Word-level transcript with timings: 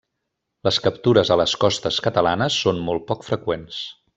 Les 0.67 0.79
captures 0.85 1.31
a 1.35 1.37
les 1.41 1.53
costes 1.65 2.01
catalanes 2.09 2.59
són 2.65 2.83
molt 2.89 3.07
poc 3.13 3.29
freqüents. 3.33 3.83